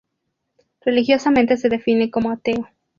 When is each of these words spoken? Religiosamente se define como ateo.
Religiosamente 0.83 1.57
se 1.57 1.69
define 1.69 2.09
como 2.09 2.31
ateo. 2.31 2.67